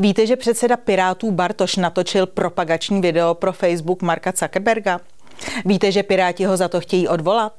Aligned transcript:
Víte, 0.00 0.26
že 0.26 0.36
předseda 0.36 0.76
Pirátů 0.76 1.30
Bartoš 1.30 1.76
natočil 1.76 2.26
propagační 2.26 3.00
video 3.00 3.34
pro 3.34 3.52
Facebook 3.52 4.02
Marka 4.02 4.32
Zuckerberga? 4.36 5.00
Víte, 5.64 5.92
že 5.92 6.02
Piráti 6.02 6.44
ho 6.44 6.56
za 6.56 6.68
to 6.68 6.80
chtějí 6.80 7.08
odvolat? 7.08 7.52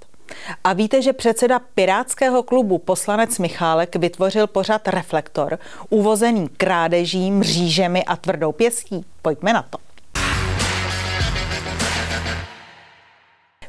A 0.64 0.74
víte, 0.74 1.02
že 1.02 1.14
předseda 1.14 1.60
Pirátského 1.76 2.44
klubu 2.44 2.78
poslanec 2.78 3.40
Michálek 3.40 3.96
vytvořil 3.96 4.48
pořad 4.48 4.88
Reflektor, 4.88 5.60
uvozený 5.90 6.50
krádeží, 6.58 7.32
mřížemi 7.32 8.06
a 8.06 8.16
tvrdou 8.16 8.52
pěstí? 8.52 9.06
Pojďme 9.22 9.54
na 9.54 9.62
to. 9.62 9.78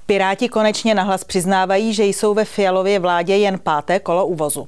Piráti 0.06 0.48
konečně 0.48 0.94
nahlas 0.94 1.24
přiznávají, 1.24 1.94
že 1.94 2.04
jsou 2.04 2.34
ve 2.34 2.44
Fialově 2.44 2.98
vládě 2.98 3.36
jen 3.36 3.58
páté 3.58 4.00
kolo 4.00 4.26
uvozu. 4.26 4.66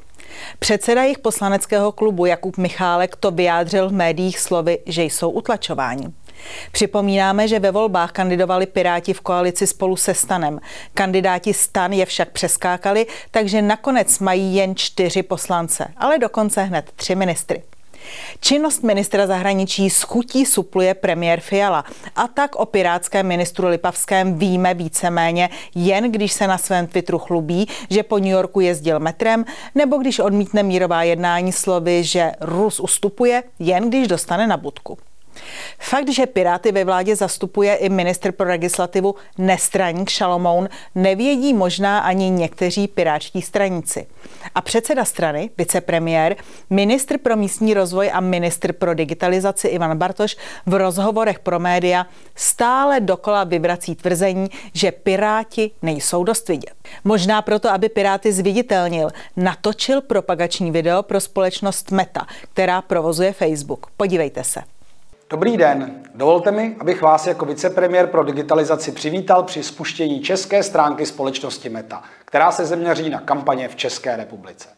Předseda 0.59 1.03
jejich 1.03 1.19
poslaneckého 1.19 1.93
klubu 1.93 2.27
Jakub 2.27 2.57
Michálek 2.57 3.17
to 3.17 3.31
vyjádřil 3.31 3.89
v 3.89 3.93
médiích 3.93 4.39
slovy, 4.39 4.79
že 4.87 5.03
jsou 5.03 5.31
utlačováni. 5.31 6.07
Připomínáme, 6.73 7.49
že 7.49 7.59
ve 7.59 7.71
volbách 7.71 8.13
kandidovali 8.13 8.67
Piráti 8.67 9.13
v 9.13 9.21
koalici 9.21 9.67
spolu 9.67 9.97
se 9.97 10.15
Stanem. 10.15 10.61
Kandidáti 10.95 11.55
Stan 11.55 11.93
je 11.93 12.07
však 12.07 12.31
přeskákali, 12.31 13.07
takže 13.31 13.63
nakonec 13.63 14.19
mají 14.19 14.55
jen 14.55 14.77
čtyři 14.77 15.23
poslance, 15.23 15.87
ale 15.97 16.19
dokonce 16.19 16.63
hned 16.63 16.93
tři 16.97 17.15
ministry. 17.15 17.63
Činnost 18.41 18.83
ministra 18.83 19.27
zahraničí 19.27 19.91
s 19.91 20.03
chutí 20.03 20.47
supluje 20.47 20.95
premiér 20.95 21.41
Fiala. 21.41 21.85
A 22.17 22.29
tak 22.29 22.57
o 22.57 22.67
pirátském 22.67 23.27
ministru 23.27 23.69
Lipavském 23.69 24.39
víme 24.39 24.75
víceméně 24.75 25.51
jen 25.75 26.13
když 26.13 26.33
se 26.33 26.47
na 26.47 26.59
svém 26.59 26.87
Twitteru 26.87 27.19
chlubí, 27.19 27.69
že 27.91 28.03
po 28.03 28.19
New 28.19 28.31
Yorku 28.31 28.61
jezdil 28.61 29.01
metrem, 29.01 29.45
nebo 29.75 29.97
když 29.97 30.19
odmítne 30.19 30.63
mírová 30.63 31.03
jednání 31.03 31.53
slovy, 31.53 32.05
že 32.05 32.33
Rus 32.41 32.81
ustupuje, 32.81 33.43
jen 33.59 33.89
když 33.89 34.09
dostane 34.09 34.47
na 34.47 34.57
budku. 34.57 34.99
Fakt, 35.79 36.09
že 36.09 36.27
Piráty 36.27 36.73
ve 36.73 36.85
vládě 36.85 37.17
zastupuje 37.17 37.75
i 37.75 37.89
ministr 37.89 38.33
pro 38.33 38.49
legislativu 38.49 39.15
nestraník 39.39 40.09
Šalomoun, 40.11 40.69
nevědí 40.95 41.55
možná 41.55 41.99
ani 41.99 42.31
někteří 42.31 42.89
pirátští 42.89 43.43
stranici. 43.43 44.07
A 44.55 44.61
předseda 44.61 45.05
strany, 45.05 45.51
vicepremiér, 45.59 46.37
ministr 46.71 47.19
pro 47.19 47.37
místní 47.37 47.75
rozvoj 47.75 48.11
a 48.13 48.21
ministr 48.21 48.73
pro 48.73 48.95
digitalizaci 48.95 49.69
Ivan 49.69 49.99
Bartoš 49.99 50.37
v 50.67 50.75
rozhovorech 50.75 51.39
pro 51.39 51.59
média 51.59 52.07
stále 52.35 53.01
dokola 53.01 53.45
vyvrací 53.45 53.95
tvrzení, 53.95 54.49
že 54.73 54.93
Piráti 54.93 55.71
nejsou 55.83 56.25
dost 56.25 56.49
vidět. 56.49 56.75
Možná 57.05 57.43
proto, 57.43 57.71
aby 57.71 57.89
Piráty 57.89 58.33
zviditelnil, 58.33 59.11
natočil 59.37 60.01
propagační 60.01 60.71
video 60.71 61.03
pro 61.03 61.21
společnost 61.21 61.91
Meta, 61.91 62.27
která 62.53 62.83
provozuje 62.83 63.33
Facebook. 63.33 63.87
Podívejte 63.97 64.45
se. 64.45 64.74
Dobrý 65.31 65.57
den. 65.57 66.03
Dovolte 66.15 66.51
mi, 66.51 66.77
abych 66.81 67.03
vás 67.03 67.27
jako 67.27 67.45
vicepremiér 67.45 68.07
pro 68.07 68.25
digitalizaci 68.25 68.93
přivítal 68.93 69.43
při 69.43 69.63
spuštění 69.63 70.21
české 70.21 70.63
stránky 70.63 71.07
společnosti 71.07 71.69
Meta, 71.69 72.03
která 72.25 72.53
se 72.53 72.65
zaměří 72.67 73.11
na 73.11 73.21
kampaně 73.21 73.69
v 73.69 73.77
České 73.77 74.17
republice. 74.17 74.69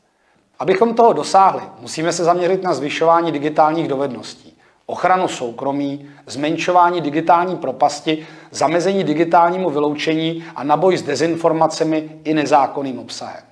Abychom 0.59 0.95
toho 0.95 1.13
dosáhli, 1.13 1.63
musíme 1.81 2.13
se 2.13 2.25
zaměřit 2.25 2.63
na 2.63 2.75
zvyšování 2.75 3.33
digitálních 3.33 3.89
dovedností, 3.89 4.59
ochranu 4.87 5.29
soukromí, 5.29 6.11
zmenšování 6.27 7.01
digitální 7.01 7.57
propasti, 7.57 8.27
zamezení 8.51 9.05
digitálnímu 9.05 9.71
vyloučení 9.71 10.45
a 10.57 10.65
na 10.65 10.77
boj 10.77 10.97
s 10.97 11.03
dezinformacemi 11.03 12.11
i 12.25 12.35
nezákonným 12.35 12.99
obsahem. 12.99 13.43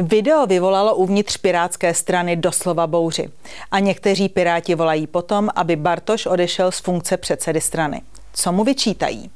Video 0.00 0.46
vyvolalo 0.46 0.94
uvnitř 0.94 1.36
pirátské 1.36 1.94
strany 1.94 2.36
doslova 2.36 2.86
bouři. 2.86 3.28
A 3.70 3.78
někteří 3.78 4.28
piráti 4.28 4.74
volají 4.74 5.06
potom, 5.06 5.48
aby 5.54 5.76
Bartoš 5.76 6.26
odešel 6.26 6.72
z 6.72 6.80
funkce 6.80 7.16
předsedy 7.16 7.60
strany. 7.60 8.02
Co 8.32 8.52
mu 8.52 8.64
vyčítají? 8.64 9.30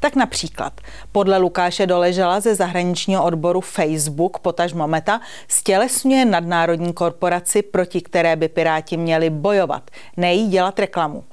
Tak 0.00 0.16
například 0.16 0.80
podle 1.12 1.38
Lukáše 1.38 1.86
Doležela 1.86 2.40
ze 2.40 2.54
zahraničního 2.54 3.24
odboru 3.24 3.60
Facebook, 3.60 4.38
potažmo 4.38 4.88
Meta, 4.88 5.20
stělesňuje 5.48 6.24
nadnárodní 6.24 6.92
korporaci, 6.92 7.62
proti 7.62 8.00
které 8.00 8.36
by 8.36 8.48
Piráti 8.48 8.96
měli 8.96 9.30
bojovat, 9.30 9.90
nejí 10.16 10.48
dělat 10.48 10.78
reklamu. 10.78 11.24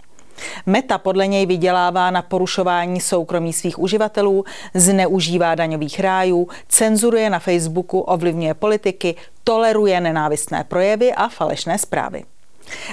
Meta 0.65 0.97
podle 0.97 1.27
něj 1.27 1.45
vydělává 1.45 2.11
na 2.11 2.21
porušování 2.21 3.01
soukromí 3.01 3.53
svých 3.53 3.79
uživatelů, 3.79 4.45
zneužívá 4.73 5.55
daňových 5.55 5.99
rájů, 5.99 6.47
cenzuruje 6.67 7.29
na 7.29 7.39
Facebooku, 7.39 7.99
ovlivňuje 7.99 8.53
politiky, 8.53 9.15
toleruje 9.43 10.01
nenávistné 10.01 10.63
projevy 10.63 11.13
a 11.13 11.27
falešné 11.27 11.77
zprávy. 11.77 12.23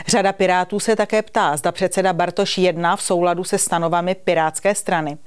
Řada 0.07 0.33
pirátů 0.33 0.81
se 0.81 0.97
také 0.97 1.23
ptá, 1.23 1.57
zda 1.57 1.73
předseda 1.73 2.13
Bartoš 2.13 2.59
jedná 2.59 2.97
v 2.97 3.03
souladu 3.03 3.45
se 3.45 3.59
stanovami 3.59 4.15
pirátské 4.15 4.75
strany. 4.75 5.19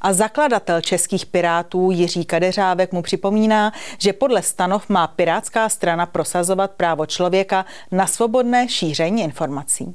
A 0.00 0.12
zakladatel 0.12 0.80
českých 0.80 1.26
pirátů 1.26 1.90
Jiří 1.90 2.24
Kadeřávek 2.24 2.92
mu 2.92 3.02
připomíná, 3.02 3.72
že 3.98 4.12
podle 4.12 4.42
stanov 4.42 4.88
má 4.88 5.06
pirátská 5.06 5.68
strana 5.68 6.06
prosazovat 6.06 6.70
právo 6.70 7.06
člověka 7.06 7.64
na 7.92 8.06
svobodné 8.06 8.68
šíření 8.68 9.22
informací. 9.22 9.94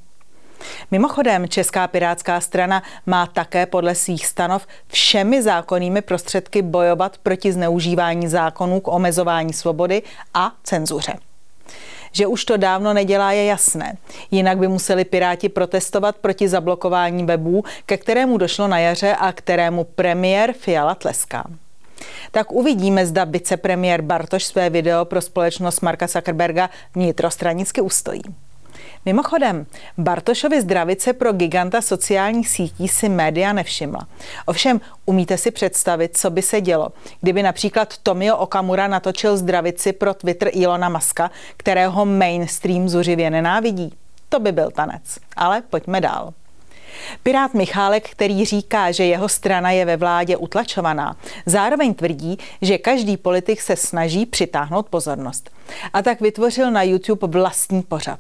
Mimochodem, 0.92 1.48
Česká 1.48 1.88
pirátská 1.88 2.42
strana 2.42 2.84
má 3.06 3.26
také 3.26 3.66
podle 3.66 3.96
svých 3.96 4.26
stanov 4.26 4.68
všemi 4.88 5.42
zákonnými 5.42 6.02
prostředky 6.02 6.62
bojovat 6.62 7.18
proti 7.18 7.52
zneužívání 7.52 8.28
zákonů 8.28 8.80
k 8.80 8.88
omezování 8.88 9.54
svobody 9.54 10.04
a 10.34 10.52
cenzuře. 10.64 11.14
Že 12.12 12.28
už 12.28 12.46
to 12.46 12.58
dávno 12.58 12.94
nedělá, 12.94 13.32
je 13.32 13.46
jasné. 13.46 13.98
Jinak 14.32 14.58
by 14.58 14.68
museli 14.68 15.06
Piráti 15.06 15.50
protestovat 15.50 16.16
proti 16.16 16.50
zablokování 16.50 17.26
webů, 17.26 17.64
ke 17.86 17.98
kterému 17.98 18.38
došlo 18.38 18.68
na 18.68 18.80
jaře 18.80 19.16
a 19.16 19.32
kterému 19.32 19.84
premiér 19.84 20.54
Fiala 20.54 20.96
tleská. 20.96 21.44
Tak 22.32 22.52
uvidíme, 22.52 23.06
zda 23.06 23.24
vicepremiér 23.24 24.02
Bartoš 24.02 24.44
své 24.44 24.70
video 24.70 25.06
pro 25.06 25.22
společnost 25.22 25.82
Marka 25.82 26.08
Zuckerberga 26.08 26.70
vnitrostranicky 26.96 27.82
ustojí. 27.82 28.22
Mimochodem, 29.06 29.66
Bartošovi 29.98 30.62
zdravice 30.62 31.14
pro 31.14 31.34
giganta 31.34 31.82
sociálních 31.82 32.50
sítí 32.50 32.88
si 32.88 33.10
média 33.10 33.54
nevšimla. 33.54 34.08
Ovšem, 34.46 34.82
umíte 35.06 35.38
si 35.38 35.52
představit, 35.52 36.18
co 36.18 36.30
by 36.30 36.42
se 36.42 36.62
dělo, 36.62 36.90
kdyby 37.22 37.44
například 37.44 37.98
Tomio 37.98 38.38
Okamura 38.38 38.88
natočil 38.88 39.38
zdravici 39.38 39.94
pro 39.94 40.14
Twitter 40.14 40.50
Ilona 40.52 40.90
Maska, 40.90 41.32
kterého 41.58 42.06
mainstream 42.06 42.90
zuřivě 42.90 43.30
nenávidí? 43.30 43.94
To 44.30 44.40
by 44.40 44.52
byl 44.52 44.72
tanec. 44.72 45.02
Ale 45.36 45.62
pojďme 45.70 46.02
dál. 46.02 46.34
Pirát 47.24 47.54
Michálek, 47.54 48.10
který 48.10 48.46
říká, 48.46 48.92
že 48.92 49.06
jeho 49.06 49.30
strana 49.30 49.72
je 49.72 49.86
ve 49.86 49.98
vládě 49.98 50.38
utlačovaná, 50.38 51.16
zároveň 51.46 51.94
tvrdí, 51.94 52.38
že 52.62 52.78
každý 52.78 53.18
politik 53.18 53.62
se 53.62 53.76
snaží 53.76 54.26
přitáhnout 54.26 54.88
pozornost. 54.90 55.50
A 55.94 56.02
tak 56.02 56.22
vytvořil 56.22 56.72
na 56.72 56.84
YouTube 56.84 57.28
vlastní 57.28 57.82
pořad. 57.82 58.20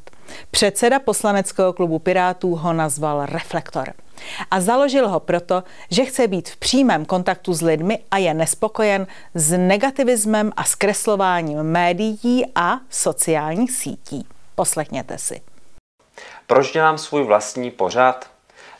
Předseda 0.51 0.99
poslaneckého 0.99 1.73
klubu 1.73 1.99
Pirátů 1.99 2.55
ho 2.55 2.73
nazval 2.73 3.25
Reflektor. 3.25 3.93
A 4.51 4.61
založil 4.61 5.09
ho 5.09 5.19
proto, 5.19 5.63
že 5.91 6.05
chce 6.05 6.27
být 6.27 6.49
v 6.49 6.57
přímém 6.57 7.05
kontaktu 7.05 7.53
s 7.53 7.61
lidmi 7.61 7.99
a 8.11 8.17
je 8.17 8.33
nespokojen 8.33 9.07
s 9.33 9.57
negativismem 9.57 10.51
a 10.57 10.63
zkreslováním 10.63 11.63
médií 11.63 12.45
a 12.55 12.79
sociálních 12.89 13.71
sítí. 13.71 14.27
Poslechněte 14.55 15.17
si. 15.17 15.41
Proč 16.47 16.71
dělám 16.71 16.97
svůj 16.97 17.23
vlastní 17.23 17.71
pořad? 17.71 18.29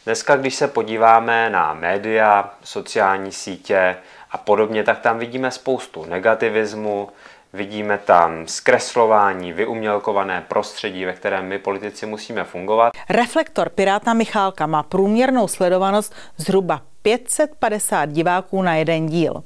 Dneska, 0.06 0.36
když 0.36 0.56
se 0.56 0.68
podíváme 0.68 1.50
na 1.50 1.74
média, 1.74 2.54
sociální 2.64 3.32
sítě 3.32 3.98
a 4.32 4.38
podobně, 4.38 4.84
tak 4.84 5.00
tam 5.00 5.20
vidíme 5.20 5.52
spoustu 5.52 6.06
negativismu, 6.06 7.10
vidíme 7.54 7.98
tam 7.98 8.48
zkreslování, 8.48 9.54
vyumělkované 9.54 10.46
prostředí, 10.48 11.06
ve 11.06 11.14
kterém 11.14 11.46
my 11.48 11.60
politici 11.60 12.06
musíme 12.06 12.44
fungovat. 12.44 12.94
Reflektor 13.10 13.70
Piráta 13.70 14.14
Michálka 14.14 14.68
má 14.68 14.84
průměrnou 14.84 15.48
sledovanost 15.48 16.16
zhruba 16.38 16.82
550 17.02 18.06
diváků 18.06 18.62
na 18.62 18.76
jeden 18.76 19.08
díl. 19.08 19.44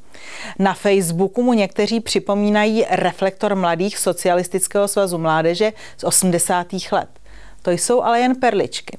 Na 0.59 0.73
Facebooku 0.73 1.43
mu 1.43 1.53
někteří 1.53 1.99
připomínají 1.99 2.85
reflektor 2.89 3.55
mladých 3.55 3.97
Socialistického 3.97 4.87
svazu 4.87 5.17
mládeže 5.17 5.73
z 5.97 6.03
80. 6.03 6.67
let. 6.91 7.09
To 7.61 7.71
jsou 7.71 8.01
ale 8.01 8.19
jen 8.19 8.35
perličky. 8.35 8.97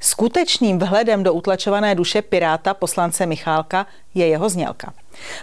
Skutečným 0.00 0.78
vhledem 0.78 1.22
do 1.22 1.34
utlačované 1.34 1.94
duše 1.94 2.22
Piráta 2.22 2.74
poslance 2.74 3.26
Michálka 3.26 3.86
je 4.14 4.26
jeho 4.26 4.48
znělka. 4.48 4.92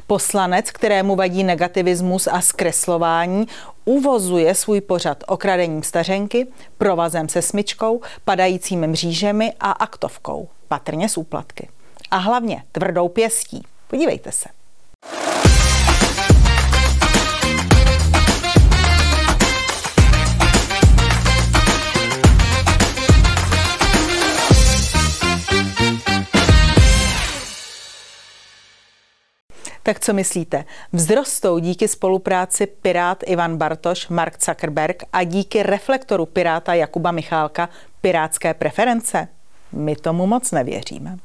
Poslanec, 0.08 0.72
kterému 0.72 1.16
vadí 1.16 1.44
negativismus 1.44 2.28
a 2.28 2.42
zkreslování, 2.42 3.48
uvozuje 3.86 4.56
svůj 4.56 4.82
pořad 4.82 5.24
okradením 5.28 5.84
stařenky, 5.84 6.48
provazem 6.78 7.30
se 7.30 7.42
smyčkou, 7.42 8.02
padajícími 8.26 8.88
mřížemi 8.88 9.54
a 9.60 9.72
aktovkou, 9.72 10.50
patrně 10.68 11.10
s 11.10 11.18
úplatky. 11.18 11.70
A 12.12 12.18
hlavně 12.18 12.64
tvrdou 12.72 13.10
pěstí. 13.10 13.64
Podívejte 13.88 14.32
se. 14.32 14.63
Tak 29.84 30.00
co 30.00 30.14
myslíte? 30.14 30.66
Vzrostou 30.94 31.60
díky 31.60 31.88
spolupráci 31.88 32.66
Pirát 32.68 33.24
Ivan 33.26 33.58
Bartoš, 33.58 34.08
Mark 34.08 34.44
Zuckerberg 34.44 35.04
a 35.14 35.24
díky 35.24 35.64
reflektoru 35.64 36.26
Piráta 36.26 36.74
Jakuba 36.74 37.12
Michálka 37.12 37.70
pirátské 38.02 38.54
preference? 38.54 39.28
My 39.72 39.96
tomu 39.96 40.28
moc 40.28 40.52
nevěříme. 40.52 41.18